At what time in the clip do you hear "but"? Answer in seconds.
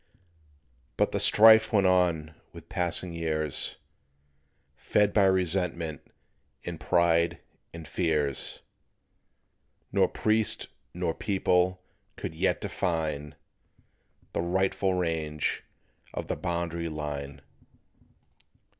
0.97-1.11